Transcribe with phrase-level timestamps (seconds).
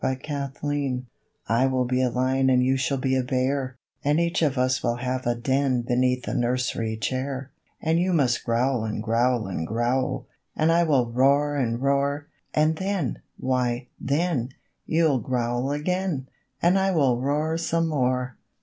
[0.03, 1.05] WILD BEASTS
[1.47, 4.81] I will be a lion And you shall be a bear, And each of us
[4.81, 9.67] will have a den Beneath a nursery chair; And you must growl and growl and
[9.67, 10.25] growl,
[10.55, 14.49] And I will roar and roar, And then why, then
[14.87, 16.27] you'll growl again,
[16.63, 18.37] And I will roar some more!